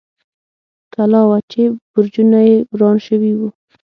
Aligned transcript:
کلا 0.93 1.21
وه، 1.29 1.37
چې 1.51 1.61
برجونه 1.91 2.39
یې 2.47 2.55
وران 2.73 2.95
شوي 3.07 3.31
و. 3.37 3.41